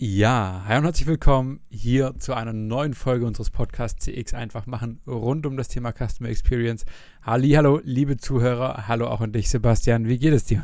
[0.00, 5.00] Ja, hi und herzlich willkommen hier zu einer neuen Folge unseres Podcasts CX einfach machen
[5.08, 6.84] rund um das Thema Customer Experience.
[7.22, 10.06] Halli, hallo, liebe Zuhörer, hallo auch an dich, Sebastian.
[10.06, 10.62] Wie geht es dir?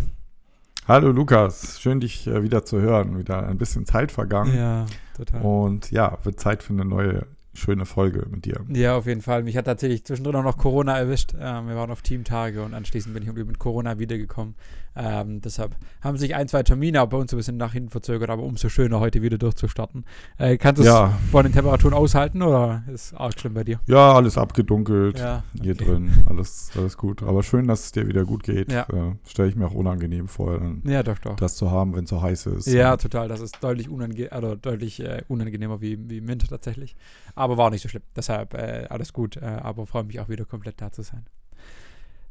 [0.86, 3.18] Hallo Lukas, schön dich äh, wieder zu hören.
[3.18, 4.56] Wieder ein bisschen Zeit vergangen.
[4.56, 5.42] Ja, total.
[5.42, 8.60] Und ja, wird Zeit für eine neue schöne Folge mit dir.
[8.68, 9.42] Ja, auf jeden Fall.
[9.42, 11.32] Mich hat tatsächlich zwischendrin auch noch Corona erwischt.
[11.38, 14.54] Ähm, wir waren auf Teamtage und anschließend bin ich mit Corona wiedergekommen.
[14.96, 18.30] Ähm, deshalb haben sich ein, zwei Termine auch bei uns ein bisschen nach hinten verzögert,
[18.30, 20.04] aber umso schöner, heute wieder durchzustarten.
[20.38, 21.18] Äh, kannst du es Ja.
[21.32, 23.80] von den Temperaturen aushalten oder ist arg schlimm bei dir?
[23.86, 25.84] Ja, alles abgedunkelt, Ja, hier okay.
[25.84, 27.24] drin, alles, alles gut.
[27.24, 28.70] Aber schön, dass es dir wieder gut geht.
[28.70, 28.82] Ja.
[28.82, 31.34] Äh, Stelle ich mir auch unangenehm vor, Ja, doch, doch.
[31.36, 32.66] das zu haben, wenn es so heiß ist.
[32.68, 33.26] Ja, total.
[33.26, 36.94] Das ist deutlich, unange also deutlich äh, unangenehmer wie, wie im Winter tatsächlich.
[37.34, 38.02] Aber war auch nicht so schlimm.
[38.16, 39.36] Deshalb äh, alles gut.
[39.36, 41.26] Äh, aber freue mich auch wieder komplett da zu sein.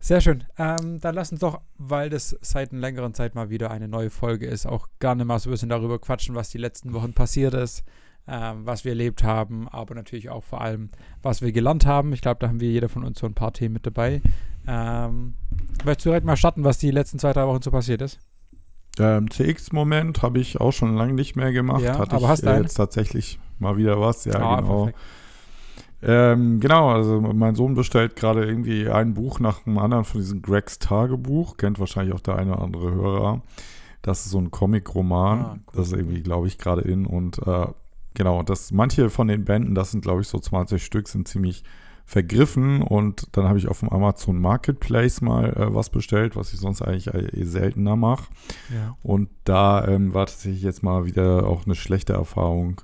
[0.03, 0.43] Sehr schön.
[0.57, 4.09] Ähm, dann lass uns doch, weil das seit einer längeren Zeit mal wieder eine neue
[4.09, 7.53] Folge ist, auch gerne mal so ein bisschen darüber quatschen, was die letzten Wochen passiert
[7.53, 7.85] ist,
[8.27, 10.89] ähm, was wir erlebt haben, aber natürlich auch vor allem,
[11.21, 12.11] was wir gelernt haben.
[12.11, 14.21] Ich glaube, da haben wir jeder von uns so ein paar Themen mit dabei.
[14.67, 15.35] Ähm,
[15.85, 18.19] möchtest du direkt mal starten, was die letzten zwei, drei Wochen so passiert ist?
[18.99, 21.81] Ähm, CX-Moment habe ich auch schon lange nicht mehr gemacht.
[21.81, 24.25] Ja, Hatte aber ich hast du äh, jetzt tatsächlich mal wieder was.
[24.25, 24.89] Ja, Ah, genau.
[26.05, 30.41] Ähm, genau, also mein Sohn bestellt gerade irgendwie ein Buch nach dem anderen von diesem
[30.41, 31.55] Gregs Tagebuch.
[31.55, 33.41] Kennt wahrscheinlich auch der eine oder andere Hörer.
[34.01, 35.39] Das ist so ein Comic-Roman.
[35.39, 35.73] Ah, cool.
[35.73, 37.05] Das ist irgendwie, glaube ich, gerade in.
[37.05, 37.67] Und äh,
[38.15, 41.63] genau, das, manche von den Bänden, das sind, glaube ich, so 20 Stück, sind ziemlich
[42.05, 42.81] vergriffen.
[42.81, 46.81] Und dann habe ich auf dem Amazon Marketplace mal äh, was bestellt, was ich sonst
[46.81, 48.25] eigentlich eh seltener mache.
[48.73, 48.97] Ja.
[49.03, 52.81] Und da ähm, war tatsächlich jetzt mal wieder auch eine schlechte Erfahrung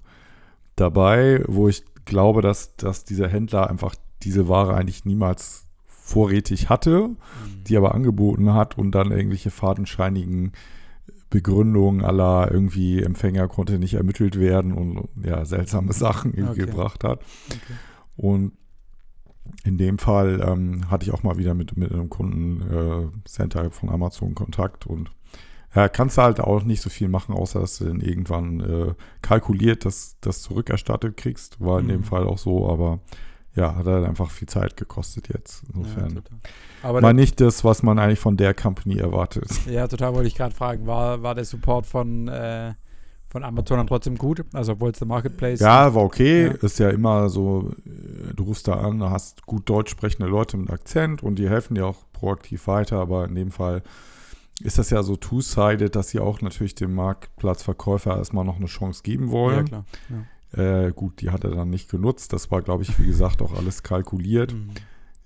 [0.80, 7.10] dabei, wo ich glaube, dass, dass dieser Händler einfach diese Ware eigentlich niemals vorrätig hatte,
[7.10, 7.64] Mhm.
[7.68, 10.54] die aber angeboten hat und dann irgendwelche fadenscheinigen
[11.30, 16.72] Begründungen aller irgendwie Empfänger konnte nicht ermittelt werden und ja, seltsame Sachen irgendwie Okay.
[16.72, 17.20] gebracht hat.
[17.50, 17.74] Okay.
[18.18, 18.54] Und
[19.64, 23.72] in dem Fall ähm, hatte ich auch mal wieder mit, mit einem Kundencenter äh, Center
[23.72, 25.12] von Amazon Kontakt und
[25.76, 28.94] ja, kannst du halt auch nicht so viel machen, außer dass du dann irgendwann äh,
[29.22, 31.60] kalkuliert, dass das zurückerstattet kriegst.
[31.62, 31.90] War in Mhm.
[31.90, 33.00] dem Fall auch so, aber
[33.56, 35.64] ja, hat halt einfach viel Zeit gekostet jetzt.
[35.64, 36.38] Ja, Insofern total.
[36.84, 39.50] Aber war nicht das, was man eigentlich von der Company erwartet.
[39.70, 40.88] Ja, total wollte ich gerade fragen.
[40.88, 42.74] War, war der Support von, äh,
[43.28, 44.46] von Amazon dann trotzdem gut?
[44.54, 46.48] Also, obwohl es der Marketplace Ja, war okay.
[46.48, 46.54] Ja.
[46.54, 50.70] Ist ja immer so, äh, du rufst da an, hast gut deutsch sprechende Leute mit
[50.72, 53.84] Akzent und die helfen dir auch proaktiv weiter, aber in dem Fall
[54.60, 59.02] ist das ja so two-sided, dass sie auch natürlich dem Marktplatzverkäufer erstmal noch eine Chance
[59.04, 59.66] geben Ja, wollen.
[59.66, 59.86] klar.
[60.56, 60.86] Ja.
[60.88, 62.34] äh, gut, die hat er dann nicht genutzt.
[62.34, 64.54] Das war, glaube ich, wie gesagt, auch alles kalkuliert.
[64.54, 64.72] Mhm.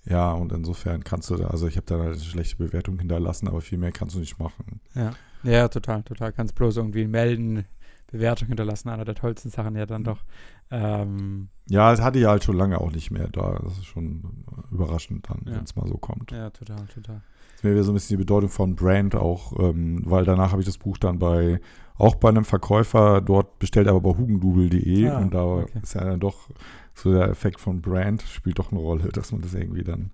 [0.06, 3.62] Ja, und insofern kannst du da, also ich habe da eine schlechte Bewertung hinterlassen, aber
[3.62, 4.82] viel mehr kannst du nicht machen.
[4.96, 5.12] ja.
[5.46, 6.32] Ja, total, total.
[6.32, 7.66] Kannst bloß irgendwie melden,
[8.10, 10.24] Bewertung hinterlassen, einer der tollsten Sachen ja dann doch.
[10.72, 13.60] Ähm, Ja, das hatte ich halt schon lange auch nicht mehr da.
[13.62, 15.56] Das ist schon überraschend dann, Ja.
[15.58, 16.32] wenn es mal so kommt.
[16.32, 17.22] ja, total, total.
[17.64, 20.66] Mir wieder so ein bisschen die Bedeutung von Brand auch, ähm, weil danach habe ich
[20.68, 21.60] das Buch dann bei,
[21.96, 25.80] auch bei einem Verkäufer dort bestellt, aber bei hugendubel.de Ah, und da okay.
[25.82, 26.50] ist ja dann doch
[26.94, 30.12] so der Effekt von Brand spielt doch eine Rolle, dass man das irgendwie dann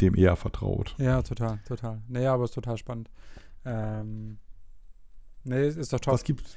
[0.00, 0.94] dem eher vertraut.
[0.98, 2.00] Ja, total, total.
[2.08, 3.10] Nee, aber ist total spannend.
[3.64, 4.38] Ähm,
[5.44, 6.14] nee, es ist doch top.
[6.14, 6.56] Was gibt's?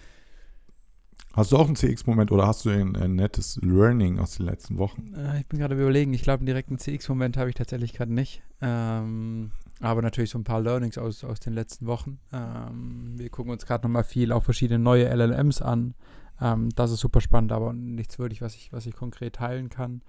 [1.33, 4.77] Hast du auch einen CX-Moment oder hast du ein, ein nettes Learning aus den letzten
[4.77, 5.13] Wochen?
[5.15, 8.41] Äh, ich bin gerade überlegen, ich glaube, einen direkten CX-Moment habe ich tatsächlich gerade nicht.
[8.61, 12.19] Ähm, aber natürlich so ein paar Learnings aus, aus den letzten Wochen.
[12.31, 15.95] Ähm, wir gucken uns gerade nochmal viel auch verschiedene neue LLMs an.
[16.39, 20.01] Ähm, das ist super spannend, aber nichts wirklich, was ich, was ich konkret teilen kann.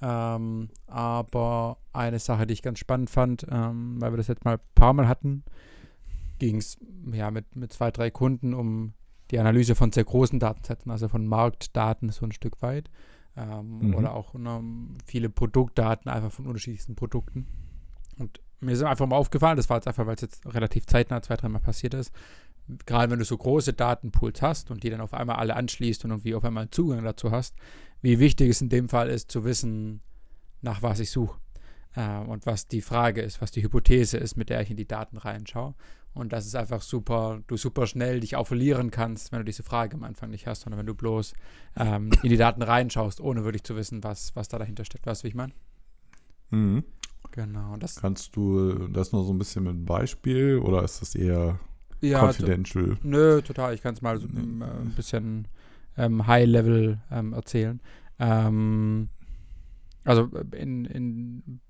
[0.00, 4.54] Ähm, aber eine Sache, die ich ganz spannend fand, ähm, weil wir das jetzt mal
[4.54, 5.44] ein paar Mal hatten,
[6.38, 6.78] ging es
[7.12, 8.94] ja, mit, mit zwei, drei Kunden um
[9.30, 12.88] die Analyse von sehr großen Datensätzen, also von Marktdaten so ein Stück weit.
[13.36, 13.94] Ähm, Mhm.
[13.94, 14.62] Oder auch ne,
[15.04, 17.46] viele Produktdaten einfach von unterschiedlichsten Produkten.
[18.18, 21.22] Und mir ist einfach mal aufgefallen, das war jetzt einfach, weil es jetzt relativ zeitnah
[21.22, 22.12] zwei, dreimal passiert ist,
[22.86, 26.10] gerade wenn du so große Datenpools hast und die dann auf einmal alle anschließt und
[26.10, 27.54] irgendwie auf einmal Zugang dazu hast,
[28.02, 30.00] wie wichtig es in dem Fall ist, zu wissen,
[30.60, 31.38] nach was ich suche.
[31.94, 34.86] Äh, und was die Frage ist, was die Hypothese ist, mit der ich in die
[34.86, 35.74] Daten reinschaue.
[36.14, 39.62] Und das ist einfach super, du super schnell dich auch verlieren kannst, wenn du diese
[39.62, 41.34] Frage am Anfang nicht hast, sondern wenn du bloß
[41.76, 45.06] ähm, in die Daten reinschaust, ohne wirklich zu wissen, was, was da dahinter steckt.
[45.06, 45.52] Weißt du, wie ich meine?
[46.50, 46.84] Mhm.
[47.32, 47.76] Genau.
[47.76, 51.58] Das, Kannst du das noch so ein bisschen mit einem Beispiel oder ist das eher
[52.00, 52.96] ja, confidential?
[53.02, 53.74] Nö, total.
[53.74, 54.64] Ich kann es mal so, Nee.
[54.64, 55.48] äh, ein bisschen
[55.96, 57.80] ähm, High-Level ähm, erzählen.
[58.18, 59.08] Ähm,
[60.04, 61.60] also äh, in, in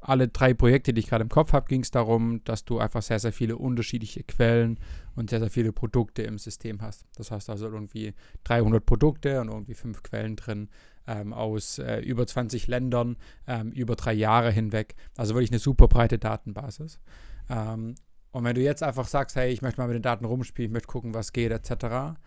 [0.00, 3.02] alle drei Projekte, die ich gerade im Kopf habe, ging es darum, dass du einfach
[3.02, 4.78] sehr, sehr viele unterschiedliche Quellen
[5.16, 7.06] und sehr, sehr viele Produkte im System hast.
[7.16, 8.14] Das heißt also irgendwie
[8.44, 10.68] 300 Produkte und irgendwie fünf Quellen drin
[11.06, 13.16] ähm, aus äh, über 20 Ländern
[13.46, 14.94] ähm, über drei Jahre hinweg.
[15.16, 17.00] Also wirklich eine super breite Datenbasis.
[17.48, 17.94] Ähm,
[18.32, 20.72] und wenn du jetzt einfach sagst, hey, ich möchte mal mit den Daten rumspielen, ich
[20.72, 22.18] möchte gucken, was geht, etc.,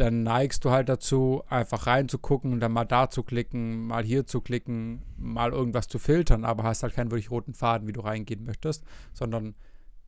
[0.00, 4.40] dann neigst du halt dazu, einfach reinzugucken dann mal da zu klicken, mal hier zu
[4.40, 8.44] klicken, mal irgendwas zu filtern, aber hast halt keinen wirklich roten Faden, wie du reingehen
[8.44, 9.54] möchtest, sondern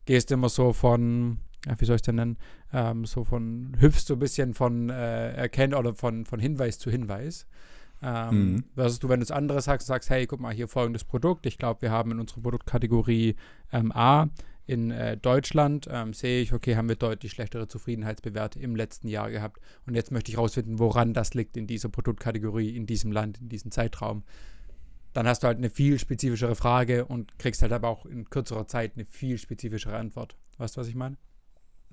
[0.07, 1.39] gehst immer so von,
[1.79, 2.39] wie soll ich denn nennen,
[2.73, 6.91] ähm, so von, hüpfst so ein bisschen von äh, Erkennen oder von, von Hinweis zu
[6.91, 7.47] Hinweis.
[8.03, 8.65] Ähm, mhm.
[8.75, 11.47] Versus du, wenn du es anderes sagst, sagst, hey, guck mal, hier folgendes Produkt.
[11.47, 13.37] Ich glaube, wir haben in unserer Produktkategorie
[13.73, 14.29] ähm, A
[14.67, 19.31] in äh, Deutschland, ähm, sehe ich, okay, haben wir deutlich schlechtere Zufriedenheitsbewerte im letzten Jahr
[19.31, 19.61] gehabt.
[19.85, 23.49] Und jetzt möchte ich rausfinden, woran das liegt in dieser Produktkategorie, in diesem Land, in
[23.49, 24.23] diesem Zeitraum.
[25.13, 28.69] Dann hast du halt eine viel spezifischere Frage und kriegst halt aber auch in kürzerer
[28.69, 30.37] Zeit eine viel spezifischere Antwort.
[30.59, 31.17] Weißt du, was ich meine?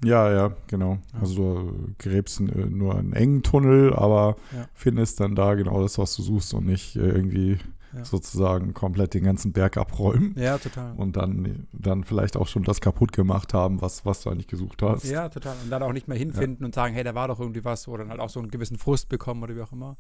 [0.04, 1.00] Ja, ja, genau.
[1.20, 4.68] Also du gräbst nur einen engen Tunnel, aber ja.
[4.74, 7.58] findest dann da genau das, was du suchst und nicht irgendwie
[7.94, 8.06] ja.
[8.06, 10.36] sozusagen komplett den ganzen Berg abräumen.
[10.38, 10.94] Ja, total.
[10.98, 14.82] Und dann, dann vielleicht auch schon das kaputt gemacht haben, was, was du eigentlich gesucht
[14.82, 15.06] hast.
[15.06, 15.56] Ja, total.
[15.64, 16.66] Und dann auch nicht mehr hinfinden ja.
[16.66, 18.78] und sagen, hey, da war doch irgendwie was oder dann halt auch so einen gewissen
[18.78, 19.98] Frust bekommen oder wie auch immer.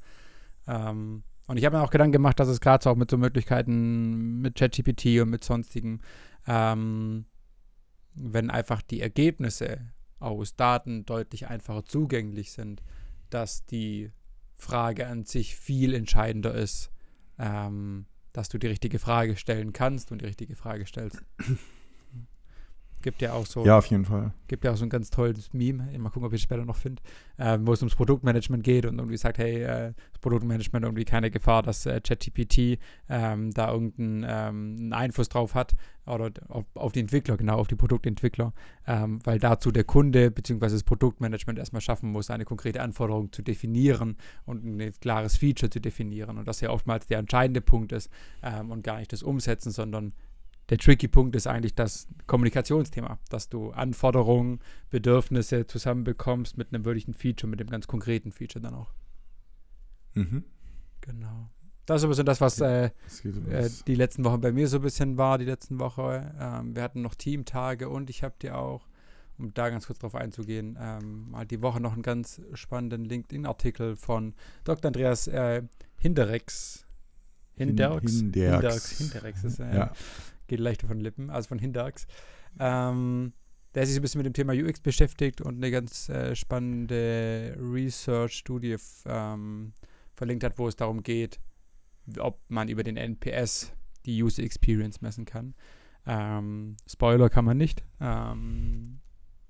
[0.67, 3.17] Ähm, und ich habe mir auch Gedanken gemacht, dass es gerade so auch mit so
[3.17, 6.01] Möglichkeiten mit ChatGPT und mit sonstigen
[6.45, 7.25] ähm,
[8.17, 9.79] wenn einfach die Ergebnisse
[10.19, 12.81] aus Daten deutlich einfacher zugänglich sind,
[13.29, 14.11] dass die
[14.55, 16.91] Frage an sich viel entscheidender ist,
[17.37, 21.23] ähm, dass du die richtige Frage stellen kannst und die richtige Frage stellst.
[23.01, 23.63] Gibt ja auch so.
[23.65, 24.31] Ja, auf jeden Fall.
[24.47, 25.87] Gibt ja auch so ein ganz tolles Meme.
[25.97, 27.01] Mal gucken, ob ich es später noch finde,
[27.37, 31.29] äh, wo es ums Produktmanagement geht und irgendwie sagt, hey, äh, das Produktmanagement irgendwie keine
[31.29, 32.79] Gefahr, dass äh, ChatGPT
[33.09, 35.75] ähm, da irgendeinen ähm, Einfluss drauf hat
[36.07, 38.53] oder auf, auf, die Entwickler, genau, auf die Produktentwickler,
[38.87, 40.69] ähm, weil dazu der Kunde bzw.
[40.69, 45.81] das Produktmanagement erstmal schaffen muss, eine konkrete Anforderung zu definieren und ein klares Feature zu
[45.81, 48.09] definieren und das ja oftmals der entscheidende Punkt ist
[48.41, 50.13] ähm, und gar nicht das Umsetzen, sondern
[50.69, 54.59] der tricky Punkt ist eigentlich das Kommunikationsthema, dass du Anforderungen,
[54.89, 58.93] Bedürfnisse zusammenbekommst mit einem wirklichen Feature, mit dem ganz konkreten Feature dann auch.
[60.13, 60.43] Mhm.
[61.01, 61.49] Genau.
[61.85, 62.89] Das ist ein bisschen das, was äh,
[63.49, 66.33] äh, die letzten Wochen bei mir so ein bisschen war, die letzten Woche.
[66.37, 68.89] Ähm, wir hatten noch Teamtage und ich habe dir auch,
[69.37, 73.95] um da ganz kurz drauf einzugehen, ähm, mal die Woche noch einen ganz spannenden LinkedIn-Artikel
[73.95, 74.33] von
[74.65, 74.89] Dr.
[74.89, 75.63] Andreas äh,
[75.97, 76.85] Hinderex.
[77.55, 78.11] Hinderx.
[78.11, 78.97] Hinderx.
[78.97, 79.91] Hinderx ist äh, ja
[80.47, 82.07] geht leichter von Lippen, also von Hindax.
[82.59, 83.33] Ähm,
[83.75, 88.77] der sich ein bisschen mit dem Thema UX beschäftigt und eine ganz äh, spannende Research-Studie
[89.05, 89.73] ähm,
[90.15, 91.39] verlinkt hat, wo es darum geht,
[92.17, 93.71] ob man über den NPS
[94.05, 95.53] die User Experience messen kann.
[96.07, 97.83] Ähm, Spoiler kann man nicht.
[97.99, 98.99] Ähm,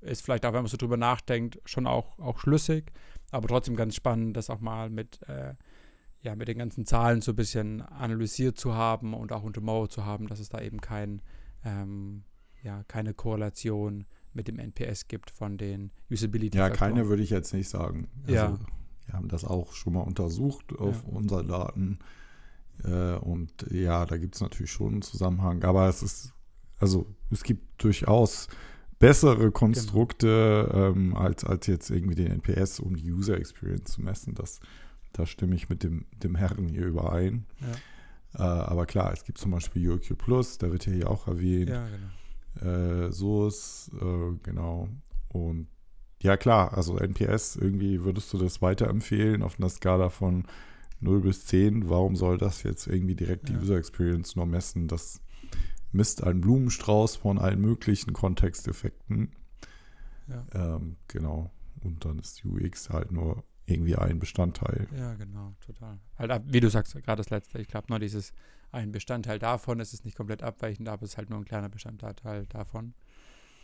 [0.01, 2.91] ist vielleicht auch, wenn man so drüber nachdenkt, schon auch, auch schlüssig,
[3.31, 5.53] aber trotzdem ganz spannend, das auch mal mit äh,
[6.21, 10.05] ja, mit den ganzen Zahlen so ein bisschen analysiert zu haben und auch untermauert zu
[10.05, 11.21] haben, dass es da eben kein,
[11.63, 12.23] ähm,
[12.63, 16.57] ja, keine Korrelation mit dem NPS gibt von den Usability.
[16.57, 18.07] Ja, keine würde ich jetzt nicht sagen.
[18.23, 18.59] Also, ja.
[19.05, 21.13] Wir haben das auch schon mal untersucht auf ja.
[21.13, 21.99] unseren Daten.
[22.83, 25.63] Äh, und ja, da gibt es natürlich schon einen Zusammenhang.
[25.63, 26.33] Aber es ist,
[26.77, 28.49] also es gibt durchaus
[28.99, 30.87] bessere Konstrukte genau.
[30.87, 34.35] ähm, als, als jetzt irgendwie den NPS, um die User Experience zu messen.
[34.35, 34.59] Das
[35.17, 37.45] da stimme ich mit dem, dem Herren hier überein.
[37.59, 38.39] Ja.
[38.39, 41.69] Äh, aber klar, es gibt zum Beispiel UQ Plus, der wird ja hier auch erwähnt.
[41.69, 43.07] Ja, genau.
[43.07, 44.89] Äh, SOS, äh, genau.
[45.29, 45.67] Und
[46.21, 50.45] ja, klar, also NPS, irgendwie würdest du das weiterempfehlen auf einer Skala von
[50.99, 51.89] 0 bis 10.
[51.89, 54.87] Warum soll das jetzt irgendwie direkt die User Experience nur messen?
[54.87, 55.21] Das
[55.91, 59.31] misst einen Blumenstrauß von allen möglichen Kontexteffekten.
[60.27, 60.75] Ja.
[60.75, 61.51] Ähm, genau.
[61.83, 64.87] Und dann ist UX halt nur irgendwie ein Bestandteil.
[64.97, 65.99] Ja, genau, total.
[66.17, 68.31] Halt, wie du sagst, gerade das letzte, ich glaube nur dieses
[68.71, 71.69] ein Bestandteil davon, es ist nicht komplett abweichend, aber es ist halt nur ein kleiner
[71.69, 72.93] Bestandteil davon.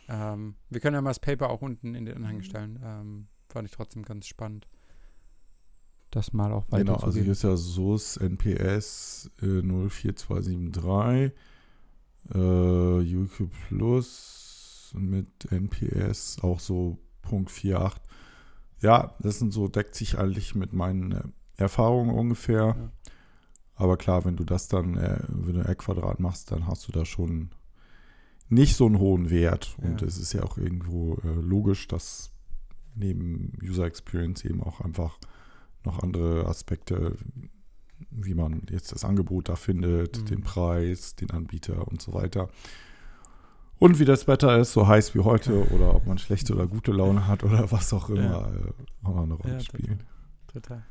[0.08, 2.78] Ähm, wir können ja mal das Paper auch unten in den Anhang stellen.
[2.84, 4.68] Ähm, fand ich trotzdem ganz spannend.
[6.10, 11.32] Das mal auch weiter Genau, also hier ist ja SUS NPS äh, 04273,
[12.34, 18.02] äh, UQ Plus mit NPS auch so Punkt 48
[18.80, 21.22] ja, das sind so, deckt sich eigentlich mit meinen äh,
[21.56, 22.76] Erfahrungen ungefähr.
[22.78, 22.92] Ja.
[23.76, 27.04] Aber klar, wenn du das dann, äh, wenn du R-Quadrat machst, dann hast du da
[27.04, 27.50] schon
[28.48, 29.76] nicht so einen hohen Wert.
[29.82, 32.30] Und es ist ja auch irgendwo äh, logisch, dass
[32.94, 35.18] neben User Experience eben auch einfach
[35.84, 37.16] noch andere Aspekte
[38.10, 40.26] wie man jetzt das Angebot da findet, Mhm.
[40.26, 42.48] den Preis, den Anbieter und so weiter.
[43.78, 46.92] Und wie das Wetter ist, so heiß wie heute, oder ob man schlechte oder gute
[46.92, 48.48] Laune hat oder was auch immer, Ja.
[48.52, 50.04] äh, auch noch eine Rolle Ja, spielt.
[50.46, 50.84] Total.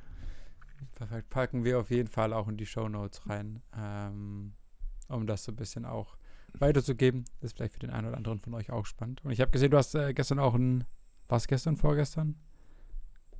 [0.96, 1.30] Perfekt.
[1.30, 4.54] Packen wir auf jeden Fall auch in die Show Notes rein, ähm,
[5.08, 6.18] um das so ein bisschen auch
[6.60, 7.25] weiterzugeben.
[7.42, 9.24] Ist vielleicht für den einen oder anderen von euch auch spannend.
[9.25, 10.84] Und ich habe gesehen, du hast äh, gestern auch ein,
[11.30, 12.36] was gestern, vorgestern?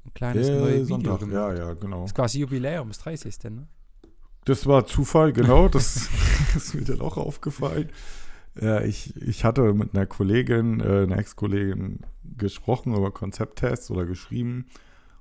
[0.06, 1.34] Ein kleines Äh, neues Video Sonntag, gemacht.
[1.34, 2.02] ja, ja, genau.
[2.02, 3.38] Das ist quasi Jubiläum, das 30.
[3.52, 3.68] Ne?
[4.46, 5.70] Das war Zufall, genau.
[5.70, 6.10] Das
[6.56, 7.90] ist mir dann auch aufgefallen.
[8.60, 12.00] Ja, ich, ich hatte mit einer Kollegin, äh, einer Ex-Kollegin
[12.38, 14.66] gesprochen über Konzepttests oder geschrieben.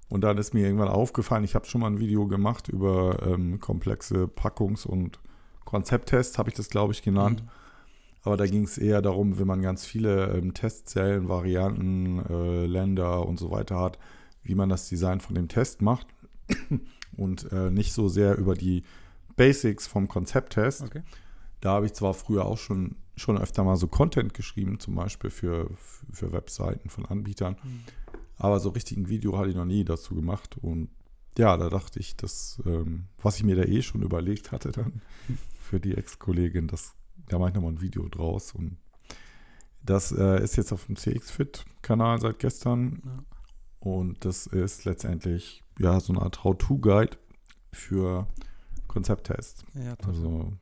[0.09, 3.61] Und dann ist mir irgendwann aufgefallen, ich habe schon mal ein Video gemacht über ähm,
[3.61, 5.21] komplexe Packungs- und
[5.65, 7.43] Konzepttests, habe ich das, glaube ich, genannt.
[7.43, 7.49] Mhm.
[8.25, 13.27] Aber da ging es eher darum, wenn man ganz viele ähm, Testzellen, Varianten, äh, Länder
[13.27, 13.99] und so weiter hat,
[14.43, 16.07] wie man das Design von dem Test macht.
[17.17, 18.85] Und äh, nicht so sehr über die
[19.37, 20.83] Basics vom Konzepttest.
[20.83, 21.03] Okay.
[21.61, 25.31] Da habe ich zwar früher auch schon, schon öfter mal so Content geschrieben, zum Beispiel
[25.31, 25.71] für,
[26.11, 27.57] für Webseiten von Anbietern.
[27.63, 27.81] Mhm.
[28.37, 30.57] Aber so richtig ein Video hatte ich noch nie dazu gemacht.
[30.61, 30.89] Und
[31.39, 35.01] ja, da dachte ich, dass, ähm, was ich mir da eh schon überlegt hatte, dann
[35.61, 36.95] für die Ex-Kollegin, das,
[37.29, 38.53] da mache ich nochmal ein Video draus.
[38.53, 38.79] Und
[39.83, 43.03] das äh, ist jetzt auf dem CXFit-Kanal seit gestern.
[43.05, 43.25] Ja.
[43.81, 47.17] Und das ist letztendlich ja so eine Art How-To-Guide
[47.73, 48.27] für
[48.87, 49.65] Konzepttests.
[49.75, 49.95] Ja.
[50.07, 50.53] Also,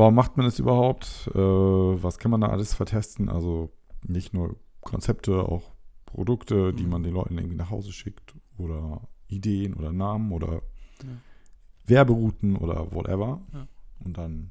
[0.00, 1.30] warum macht man das überhaupt?
[1.34, 3.28] Äh, was kann man da alles vertesten?
[3.28, 3.70] Also
[4.06, 5.70] nicht nur Konzepte, auch
[6.06, 6.90] Produkte, die Mhm.
[6.90, 10.62] man den Leuten irgendwie nach Hause schickt oder Ideen oder Namen oder
[11.02, 11.16] Ja.
[11.86, 13.40] Werberouten oder whatever.
[13.52, 13.66] Ja.
[14.04, 14.50] Und dann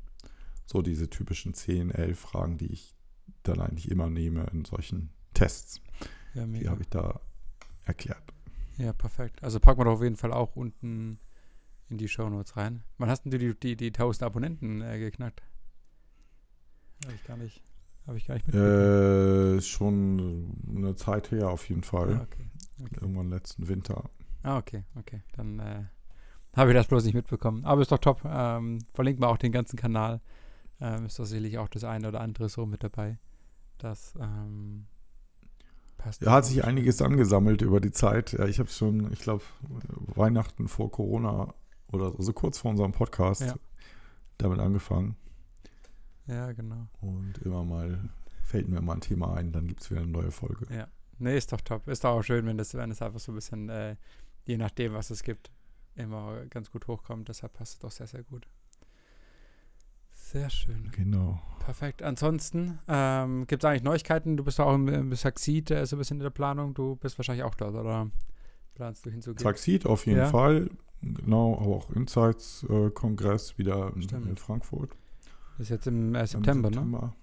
[0.65, 2.93] so diese typischen 10, 11 Fragen, die ich
[3.43, 5.81] dann eigentlich immer nehme in solchen Tests.
[6.33, 7.19] ja, Die habe ich da
[7.85, 8.21] erklärt.
[8.77, 9.43] Ja, perfekt.
[9.43, 11.19] Also packen wir doch auf jeden Fall auch unten
[11.89, 12.83] in die Shownotes rein.
[12.97, 15.41] Wann hast denn du die, die, die 1000 Abonnenten äh, geknackt?
[17.05, 17.63] Habe ich gar nicht,
[18.07, 19.53] habe ich gar nicht mitbekommen.
[19.53, 22.15] Äh, ist schon eine Zeit her auf jeden Fall.
[22.15, 22.49] ah, okay.
[22.83, 22.97] okay.
[23.01, 24.09] Irgendwann letzten Winter.
[24.43, 25.21] Ah, okay, okay.
[25.33, 25.83] Dann äh,
[26.55, 27.65] habe ich das bloß nicht mitbekommen.
[27.65, 28.21] Aber ist doch top.
[28.25, 30.21] Ähm, verlinken wir auch den ganzen Kanal.
[30.81, 33.17] Ähm, ist doch sicherlich auch das eine oder andere so mit dabei.
[33.77, 34.87] Das ähm,
[35.97, 36.21] passt.
[36.21, 38.33] Ja, hat sich einiges angesammelt über die Zeit.
[38.33, 39.43] Ja, ich habe schon, ich glaube,
[40.15, 41.53] Weihnachten vor Corona
[41.91, 43.55] oder so kurz vor unserem Podcast Ja.
[44.37, 45.15] damit angefangen.
[46.27, 46.87] Ja, genau.
[47.01, 47.99] Und immer mal
[48.43, 50.65] fällt mir mal ein Thema ein, dann gibt es wieder eine neue Folge.
[50.73, 50.87] Ja.
[51.17, 51.87] Nee, ist doch top.
[51.87, 53.95] Ist doch auch schön, wenn das, wenn es einfach so ein bisschen, äh,
[54.45, 55.51] je nachdem, was es gibt,
[55.95, 57.27] immer ganz gut hochkommt.
[57.27, 58.47] Deshalb passt es doch sehr, sehr gut.
[60.13, 60.91] Sehr schön.
[60.95, 61.41] Genau.
[61.59, 62.03] Perfekt.
[62.03, 64.37] Ansonsten ähm, gibt es eigentlich Neuigkeiten?
[64.37, 66.73] Du bist doch auch im, im Saxid äh, so ein bisschen in der Planung.
[66.73, 68.09] Du bist wahrscheinlich auch dort, oder
[68.79, 69.43] planst du hinzugehen?
[69.43, 70.27] Taxid auf jeden Ja.
[70.27, 70.69] Fall.
[71.01, 74.25] Genau, aber auch Insights-Kongress wieder in, Stimmt.
[74.27, 74.91] in Frankfurt.
[75.57, 76.75] Das ist jetzt im äh, Im September, ne?
[76.75, 77.15] September.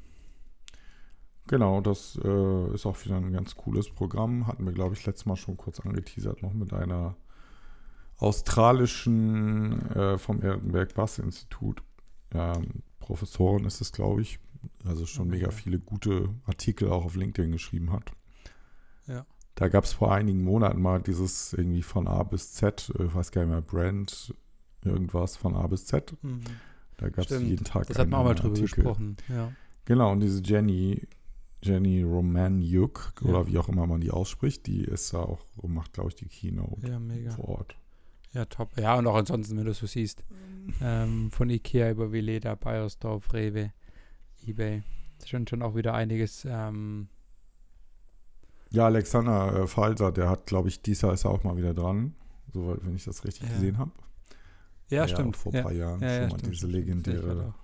[1.47, 4.47] Genau, das äh, ist auch wieder ein ganz cooles Programm.
[4.47, 7.17] Hatten wir, glaube ich, letztes Mal schon kurz angeteasert, noch mit einer
[8.19, 11.83] australischen äh, vom Erdenberg Bass Institut.
[12.33, 14.41] Ähm, Professorin ist es, glaube ich.
[14.85, 15.57] Also schon mega mega.
[15.57, 18.13] viele gute Artikel auch auf LinkedIn geschrieben hat.
[19.07, 19.25] Ja.
[19.57, 23.15] Da gab es vor einigen Monaten mal dieses irgendwie von A bis Z, äh, ich
[23.15, 24.35] weiß gar nicht mehr, Brand,
[24.85, 26.15] irgendwas von A bis Z.
[26.23, 26.43] Mhm.
[26.99, 28.83] Da gab es jeden Tag Das hat man auch mal drüber Artikel.
[28.83, 29.17] gesprochen.
[29.29, 29.53] Ja.
[29.87, 31.09] Genau, und diese Jenny,
[31.63, 33.29] Jenny Romaniuk, Ja.
[33.31, 36.27] oder wie auch immer man die ausspricht, die ist da auch, macht, glaube ich, die
[36.29, 37.31] Keynote ja, mega.
[37.33, 37.77] vor Ort.
[38.33, 38.79] Ja, top.
[38.79, 40.23] Ja, und auch ansonsten, wenn du es so siehst,
[40.83, 43.73] ähm, von Ikea über Veleda, Bayersdorf, Rewe,
[44.45, 44.83] Ebay.
[45.25, 46.45] Schon, schon auch wieder einiges.
[46.47, 47.09] Ähm,
[48.71, 51.73] Ja, Alexander äh, Falser, der hat, glaube ich, dieses Jahr ist er auch mal wieder
[51.75, 52.15] dran,
[52.53, 53.55] soweit, wenn ich das richtig Ja.
[53.55, 53.93] gesehen habe.
[54.89, 55.37] ja, stimmt.
[55.37, 55.63] Auch vor ein ja.
[55.63, 57.07] paar Jahren Ja, schon ja, mal stimmt, diese stimmt, stimmt.
[57.07, 57.55] Legendäre.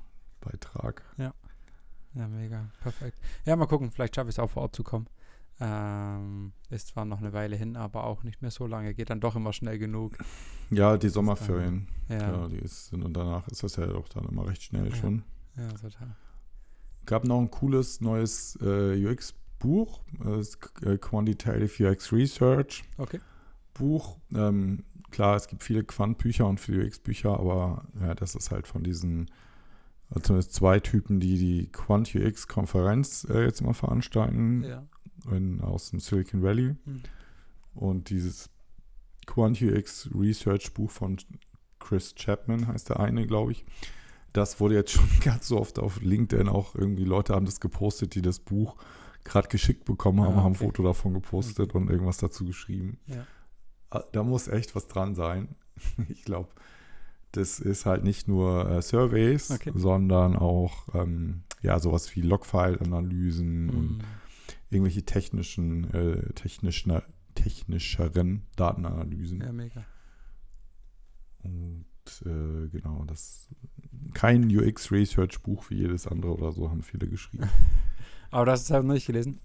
[0.40, 1.02] Beitrag.
[2.14, 2.71] Ja, mega.
[2.82, 3.16] Perfekt.
[3.47, 3.90] Ja, mal gucken.
[3.90, 5.06] Vielleicht schaffe ich es auch vor Ort zu kommen.
[5.61, 8.92] Ähm, ist zwar noch eine Weile hin, aber auch nicht mehr so lange.
[8.94, 10.18] Geht dann doch immer schnell genug.
[10.71, 14.25] Ja, die Sommerferien, Ja, ja, die ist, sind und danach ist das ja doch dann
[14.26, 14.94] immer recht schnell Ja.
[14.97, 15.23] schon.
[15.56, 16.16] ja total.
[17.06, 22.85] Gab noch ein cooles neues äh, UX-Buch, äh, das ist, äh, Quantitative UX Research.
[22.99, 23.21] Okay.
[23.75, 24.19] Buch.
[24.35, 28.83] Ähm, klar, es gibt viele Quant-Bücher und viele UX-Bücher, aber ja, das ist halt von
[28.83, 29.31] diesen,
[30.11, 34.83] also zumindest zwei Typen, die die Quant-UX-Konferenz äh, jetzt mal veranstalten Ja.
[35.31, 36.75] in, aus dem Silicon Valley.
[36.85, 37.02] Hm.
[37.75, 38.50] Und dieses
[39.26, 41.16] Quant-UX Research-Buch von
[41.78, 43.64] Chris Chapman heißt der eine, glaube ich.
[44.33, 48.14] Das wurde jetzt schon ganz so oft auf LinkedIn auch irgendwie Leute haben das gepostet,
[48.14, 48.76] die das Buch
[49.24, 50.64] gerade geschickt bekommen haben, Ah, haben ein okay.
[50.66, 52.98] Foto davon gepostet und irgendwas dazu geschrieben.
[53.06, 53.26] Ja.
[53.90, 55.54] Ah, Da muss echt was dran sein.
[56.08, 56.48] Ich glaube,
[57.32, 59.72] das ist halt nicht nur äh, Surveys, Okay.
[59.74, 64.00] sondern auch ähm, ja sowas wie Logfile-Analysen und Mhm.
[64.70, 67.00] irgendwelche technischen, äh, technischen,
[67.34, 69.40] technischeren Datenanalysen.
[69.40, 69.84] Ja, mega.
[71.42, 71.86] Und
[72.24, 73.48] äh, genau, das
[74.14, 77.48] kein UX-Research-Buch wie jedes andere oder so haben viele geschrieben.
[78.32, 79.40] Aber das hast du noch nicht gelesen?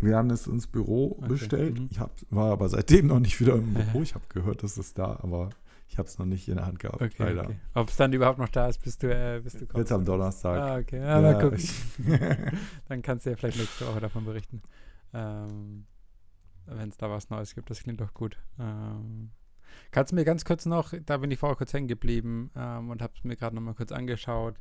[0.00, 1.78] Wir haben es ins Büro Okay, bestellt.
[1.78, 1.88] mhm.
[1.90, 3.74] Ich hab, war aber seitdem noch nicht wieder im.
[3.92, 4.00] Büro.
[4.02, 5.50] Ich habe gehört, dass es da, aber
[5.88, 7.18] ich habe es noch nicht in der Hand gehabt.
[7.18, 7.50] leider.
[7.74, 9.92] Ob es dann überhaupt noch da ist, bis du, äh, bis du Jetzt kommst.
[9.92, 10.58] am Donnerstag.
[10.58, 11.00] Ah, okay.
[11.00, 11.60] Ja, mal gucken.
[12.88, 14.62] Dann kannst du ja vielleicht nächste Woche davon berichten.
[15.12, 15.84] Ähm,
[16.66, 17.68] Wenn es da was Neues gibt.
[17.70, 18.38] Das klingt doch gut.
[18.60, 19.32] Ähm,
[19.90, 23.02] kannst du mir ganz kurz noch, da bin ich vorher kurz hängen geblieben ähm, und
[23.02, 24.54] habe es mir gerade nochmal kurz angeschaut.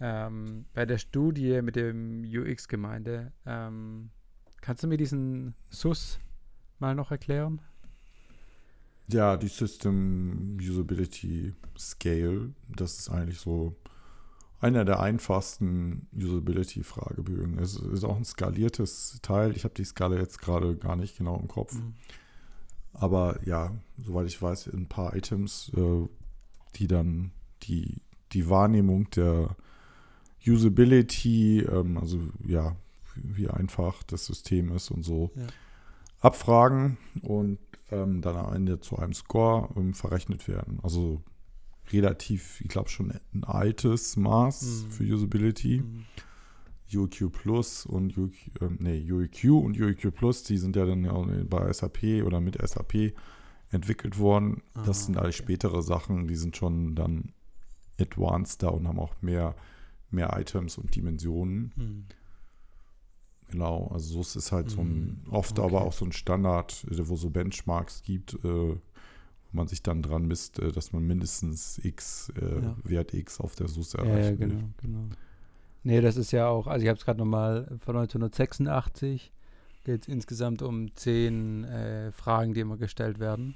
[0.00, 4.10] Ähm, bei der Studie mit dem UX-Gemeinde, ähm,
[4.60, 6.18] kannst du mir diesen SUS
[6.78, 7.60] mal noch erklären?
[9.08, 13.74] ja, die System Usability Scale, das ist eigentlich so
[14.60, 17.58] einer der einfachsten Usability-Fragebögen.
[17.58, 19.56] Es ist auch ein skaliertes Teil.
[19.56, 21.74] Ich habe die Skala jetzt gerade gar nicht genau im Kopf.
[21.74, 21.94] Mhm.
[22.92, 23.72] Aber ja,
[24.04, 26.08] soweit ich weiß, ein paar Items, äh,
[26.74, 27.30] die dann
[27.62, 28.02] die,
[28.32, 29.56] die Wahrnehmung der
[30.46, 32.76] Usability, ähm, also ja,
[33.16, 35.46] wie einfach das System ist und so, Ja.
[36.20, 37.58] abfragen und
[37.90, 40.78] ähm, dann am Ende zu einem Score ähm, verrechnet werden.
[40.82, 41.22] Also
[41.90, 44.90] relativ, ich glaube schon ein altes Maß Mhm.
[44.90, 45.80] für Usability.
[45.82, 46.04] Mhm.
[46.90, 51.12] UEQ Plus und UEQ, ähm, nee, UEQ und UEQ Plus, die sind ja dann ja
[51.48, 53.12] bei SAP oder mit SAP
[53.70, 54.62] entwickelt worden.
[54.74, 55.42] das Ah, sind alles okay.
[55.44, 57.32] spätere Sachen, die sind schon dann
[58.00, 59.54] advanced da und haben auch mehr,
[60.10, 61.72] mehr Items und Dimensionen.
[61.76, 62.04] Mhm.
[63.50, 65.66] Genau, also so ist es halt so ein, Mhm, oft okay.
[65.66, 68.76] aber auch so ein Standard, äh, wo so Benchmarks gibt, äh, wo
[69.52, 72.76] man sich dann dran misst, äh, dass man mindestens X, äh, Ja.
[72.84, 74.48] Wert X auf der SUS erreichen ja, will.
[74.50, 75.08] genau, genau.
[75.82, 79.32] Nee, das ist ja auch, also ich habe es gerade nochmal von 1986,
[79.84, 83.54] geht es insgesamt um zehn äh, Fragen, die immer gestellt werden.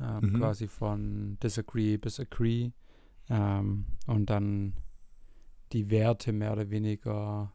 [0.00, 0.38] Ähm, Mhm.
[0.38, 2.72] Quasi von Disagree bis Agree.
[3.30, 4.72] Ähm, und dann
[5.74, 7.52] die Werte mehr oder weniger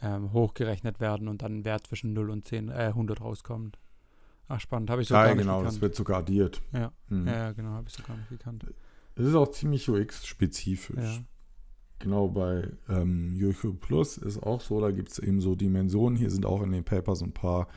[0.00, 3.78] ähm, hochgerechnet werden und dann ein Wert zwischen 0 und 10, äh, 100 rauskommt.
[4.48, 5.82] Ach, spannend, habe ich so Ja, gar nicht genau, das gekannt.
[5.82, 6.62] wird sogar addiert.
[6.72, 6.92] Ja.
[7.08, 7.26] Mhm.
[7.28, 8.64] Ja, genau, habe ich so gar nicht gekannt.
[9.14, 11.18] Es ist auch ziemlich UX-spezifisch.
[11.18, 11.24] Ja.
[11.98, 16.16] Genau, bei ähm, UQ Plus ist auch so, da gibt es eben so Dimensionen.
[16.16, 17.68] Hier sind auch in den Papers ein paar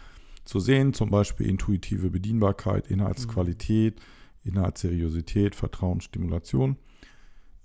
[0.46, 4.00] zu sehen, zum Beispiel intuitive Bedienbarkeit, Inhaltsqualität,
[4.44, 6.78] Inhaltsseriosität, Vertrauen, Stimulation.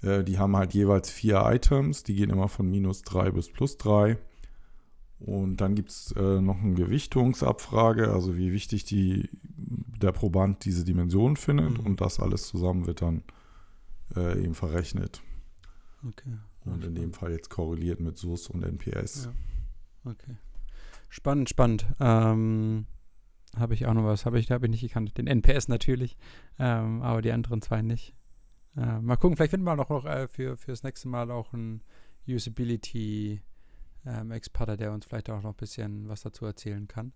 [0.03, 3.79] Äh, die haben halt jeweils vier Items, die gehen immer von minus drei bis plus
[3.79, 4.19] drei.
[5.19, 10.85] Und dann gibt es äh, noch eine Gewichtungsabfrage, also wie wichtig die, der Proband diese
[10.85, 11.79] Dimension findet.
[11.79, 11.87] Mhm.
[11.87, 13.25] Und das alles zusammen wird dann
[14.15, 15.23] äh, eben verrechnet.
[16.07, 16.39] Okay.
[16.65, 19.25] Und in dem Fall jetzt korreliert mit SUS und NPS.
[20.05, 20.11] Ja.
[20.11, 20.37] Okay.
[21.09, 21.87] Spannend, spannend.
[21.99, 22.87] Ähm,
[23.57, 25.17] habe ich auch noch was, habe ich, habe ich nicht gekannt.
[25.17, 26.17] Den NPS natürlich,
[26.59, 28.15] ähm, aber die anderen zwei nicht.
[28.79, 31.83] Äh, mal gucken, vielleicht finden wir noch, noch äh, für, das nächste Mal auch einen
[32.29, 33.43] Usability
[34.07, 34.31] ähm,
[34.77, 37.13] der uns vielleicht auch noch ein bisschen was dazu erzählen kann.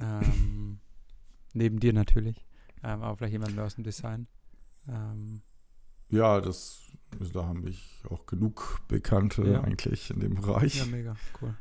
[0.00, 0.78] Ähm,
[1.52, 2.44] neben dir natürlich,
[2.82, 4.28] ähm, aber vielleicht jemand mehr aus dem Design.
[4.88, 5.42] Ähm,
[6.10, 6.82] Ja, das,
[7.32, 7.74] da haben wir
[8.10, 9.60] auch genug Bekannte Ja.
[9.62, 10.76] eigentlich in dem Bereich.
[10.76, 11.54] ja, mega, cool.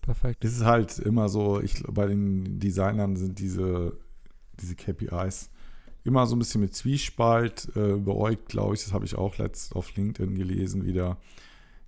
[0.00, 0.44] Perfekt.
[0.44, 3.98] Es ist halt immer so, ich, bei den Designern sind diese,
[4.60, 5.50] diese KPIs
[6.04, 8.84] immer so ein bisschen mit Zwiespalt äh, beäugt, glaube ich.
[8.84, 11.16] Das habe ich auch letzt auf LinkedIn gelesen wieder,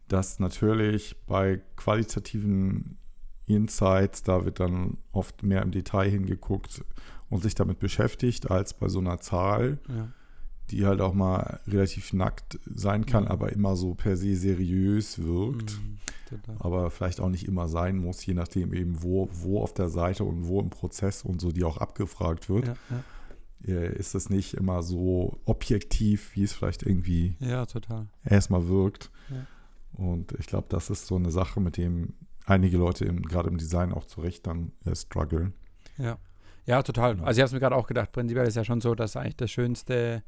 [0.09, 2.98] dass natürlich bei qualitativen
[3.46, 6.85] Insights, da wird dann oft mehr im Detail hingeguckt
[7.31, 10.09] und sich damit beschäftigt, als bei so einer Zahl, Ja.
[10.70, 13.31] die halt auch mal relativ nackt sein kann, Mhm.
[13.31, 15.79] aber immer so per se seriös wirkt
[16.29, 16.57] total.
[16.61, 20.25] aber vielleicht auch nicht immer sein muss, je nachdem eben, wo, wo auf der Seite
[20.25, 23.05] und wo im Prozess und so, die auch abgefragt wird, Ja, ja.
[23.66, 28.09] Äh, ist es nicht immer so objektiv, wie es vielleicht irgendwie ja, total.
[28.25, 29.11] erstmal wirkt.
[29.31, 29.46] Ja.
[29.92, 33.92] Und ich glaube, das ist so eine Sache, mit dem einige Leute gerade im Design
[33.92, 35.55] auch zu Recht dann äh, strugglen.
[35.98, 36.18] Ja,
[36.66, 37.20] ja total.
[37.20, 39.37] Also ich habe es mir gerade auch gedacht, prinzipiell ist ja schon so, dass eigentlich
[39.37, 40.22] das schönste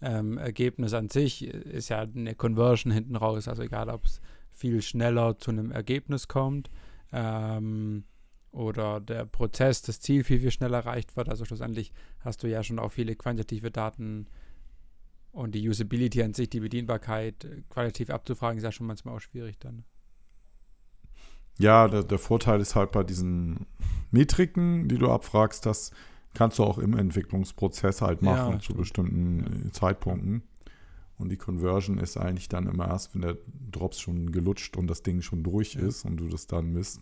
[0.00, 3.48] ähm, Ergebnis an sich ist ja eine Conversion hinten raus.
[3.48, 4.20] Also egal, ob es
[4.52, 6.70] viel schneller zu einem Ergebnis kommt
[7.12, 8.04] ähm,
[8.52, 11.28] oder der Prozess, das Ziel viel, viel schneller erreicht wird.
[11.28, 14.26] Also schlussendlich hast du ja schon auch viele quantitative Daten
[15.32, 19.20] und die Usability an sich, die Bedienbarkeit äh, qualitativ abzufragen, ist ja schon manchmal auch
[19.20, 19.84] schwierig dann.
[21.58, 23.66] Ja, der, der Vorteil ist halt bei diesen
[24.10, 25.90] Metriken, die du abfragst, dass
[26.34, 28.78] kannst du auch im Entwicklungsprozess halt machen Ja, zu stimmt.
[28.78, 30.42] bestimmten äh, Zeitpunkten.
[31.16, 33.36] Und die Conversion ist eigentlich dann immer erst, wenn der
[33.72, 35.80] Drops schon gelutscht und das Ding schon durch Ja.
[35.80, 37.00] ist und du das dann misst.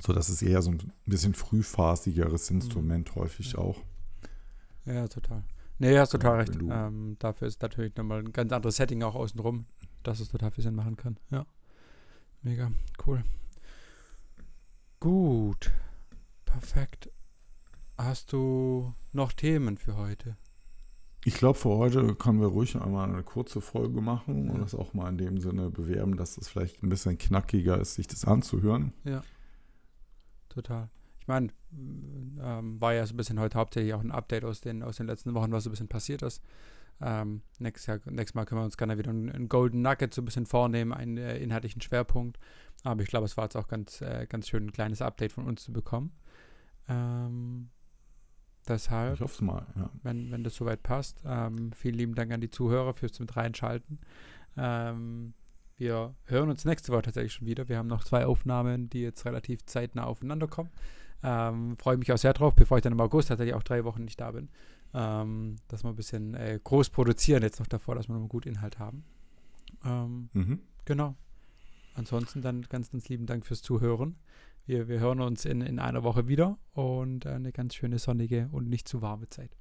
[0.00, 3.58] So, das ist eher so ein bisschen frühphasigeres Instrument häufig Mhm.
[3.58, 3.64] Ja.
[3.64, 3.82] auch.
[4.84, 5.42] Ja, total.
[5.78, 6.58] Nee, hast total Ja, recht.
[6.70, 9.66] Ähm, dafür ist natürlich nochmal ein ganz anderes Setting auch außenrum,
[10.02, 11.16] dass es total viel Sinn machen kann.
[11.30, 11.44] Ja.
[12.42, 12.70] Mega,
[13.06, 13.24] cool.
[15.00, 15.70] Gut.
[16.44, 17.10] Perfekt.
[17.98, 20.36] Hast du noch Themen für heute?
[21.24, 24.62] Ich glaube, für heute können wir ruhig einmal eine kurze Folge machen und Ja.
[24.62, 28.06] das auch mal in dem Sinne bewerben, dass es vielleicht ein bisschen knackiger ist, sich
[28.06, 28.92] das anzuhören.
[30.56, 30.88] Total.
[31.20, 34.82] Ich meine, ähm, war ja so ein bisschen heute hauptsächlich auch ein Update aus den,
[34.82, 36.42] aus den letzten Wochen, was so ein bisschen passiert ist.
[37.02, 40.22] Ähm, nächstes, Jahr, nächstes Mal können wir uns gerne wieder einen, einen Golden Nugget so
[40.22, 42.38] ein bisschen vornehmen, einen äh, inhaltlichen Schwerpunkt.
[42.84, 45.44] Aber ich glaube, es war jetzt auch ganz, äh, ganz schön, ein kleines Update von
[45.44, 46.12] uns zu bekommen.
[46.88, 47.68] Ähm,
[48.66, 49.90] deshalb Ich hoffe es mal, ja.
[50.04, 51.22] wenn, wenn das soweit passt.
[51.26, 53.98] Ähm, vielen lieben Dank an die Zuhörer fürs mit reinschalten.
[54.56, 55.34] Ähm,
[55.78, 57.68] wir hören uns nächste Woche tatsächlich schon wieder.
[57.68, 60.70] Wir haben noch zwei Aufnahmen, die jetzt relativ zeitnah aufeinander kommen.
[61.22, 64.04] Ähm, Freue mich auch sehr drauf, bevor ich dann im August tatsächlich auch drei Wochen
[64.04, 64.48] nicht da bin.
[64.94, 68.46] Ähm, dass wir ein bisschen äh, groß produzieren jetzt noch davor, dass wir noch gut
[68.46, 69.04] Inhalt haben.
[69.84, 70.60] Ähm, Mhm.
[70.84, 71.16] Genau.
[71.94, 74.16] Ansonsten dann ganz, ganz lieben Dank fürs Zuhören.
[74.66, 78.68] Wir, wir hören uns in, in einer Woche wieder und eine ganz schöne sonnige und
[78.68, 79.56] nicht zu warme Zeit.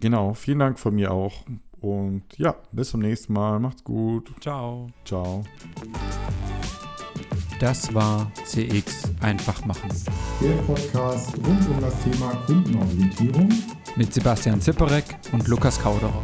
[0.00, 1.44] Genau, vielen Dank von mir auch.
[1.80, 3.58] Und ja, bis zum nächsten Mal.
[3.58, 4.32] Macht's gut.
[4.40, 4.88] Ciao.
[5.04, 5.44] Ciao.
[7.60, 9.90] Das war CX einfach machen
[10.42, 13.48] Der Podcast rund um das Thema Kundenorientierung
[13.96, 16.22] mit Sebastian Zipperek und Lukas Kauderer.